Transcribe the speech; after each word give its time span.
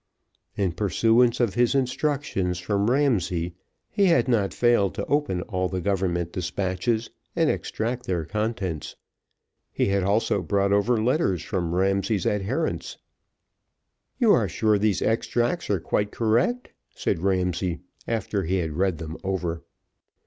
In 0.55 0.71
pursuance 0.71 1.39
of 1.39 1.53
his 1.53 1.75
instructions 1.75 2.57
from 2.57 2.89
Ramsay, 2.89 3.53
he 3.91 4.05
had 4.05 4.27
not 4.27 4.51
failed 4.51 4.95
to 4.95 5.05
open 5.05 5.43
all 5.43 5.69
the 5.69 5.79
government 5.79 6.31
despatches, 6.33 7.11
and 7.35 7.51
extract 7.51 8.07
their 8.07 8.25
contents. 8.25 8.95
He 9.71 9.89
had 9.89 10.01
also 10.01 10.41
brought 10.41 10.73
over 10.73 10.97
letters 10.99 11.43
from 11.43 11.75
Ramsay's 11.75 12.25
adherents. 12.25 12.97
"You 14.17 14.31
are 14.33 14.49
sure 14.49 14.79
these 14.79 15.03
extracts 15.03 15.69
are 15.69 15.79
quite 15.79 16.09
correct?" 16.09 16.71
said 16.95 17.19
Ramsay, 17.21 17.81
after 18.07 18.41
he 18.45 18.55
had 18.57 18.71
read 18.71 18.97
them 18.97 19.19
over. 19.23 19.61